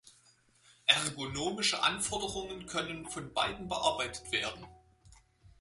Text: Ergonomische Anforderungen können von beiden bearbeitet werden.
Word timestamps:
Ergonomische 0.87 1.83
Anforderungen 1.83 2.65
können 2.65 3.05
von 3.07 3.31
beiden 3.33 3.67
bearbeitet 3.67 4.31
werden. 4.31 4.65